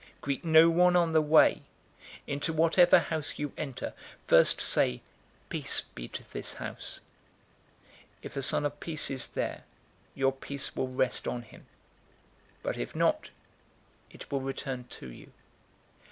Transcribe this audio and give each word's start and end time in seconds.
Greet 0.19 0.43
no 0.43 0.67
one 0.67 0.95
on 0.95 1.13
the 1.13 1.21
way. 1.21 1.61
010:005 2.21 2.21
Into 2.25 2.53
whatever 2.53 2.97
house 2.99 3.37
you 3.37 3.53
enter, 3.55 3.93
first 4.25 4.59
say, 4.59 4.99
'Peace 5.47 5.81
be 5.93 6.07
to 6.07 6.23
this 6.33 6.55
house.' 6.55 7.01
010:006 8.15 8.17
If 8.23 8.35
a 8.35 8.41
son 8.41 8.65
of 8.65 8.79
peace 8.79 9.11
is 9.11 9.27
there, 9.27 9.63
your 10.15 10.31
peace 10.31 10.75
will 10.75 10.87
rest 10.91 11.27
on 11.27 11.43
him; 11.43 11.67
but 12.63 12.79
if 12.79 12.95
not, 12.95 13.29
it 14.09 14.31
will 14.31 14.41
return 14.41 14.85
to 14.85 15.07
you. 15.11 15.31